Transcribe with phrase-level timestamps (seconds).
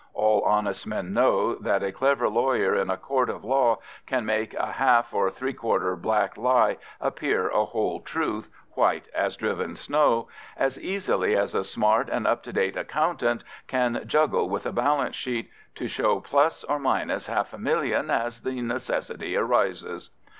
[0.15, 3.77] All honest men know that a clever lawyer in a court of law
[4.07, 9.35] can make a half or three quarter black lie appear a whole truth white as
[9.35, 10.27] driven snow,
[10.57, 15.15] as easily as a smart and up to date accountant can juggle with a balance
[15.15, 16.81] sheet to show + or
[17.21, 20.09] half a million as the necessity arises.